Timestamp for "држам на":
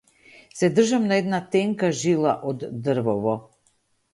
0.77-1.19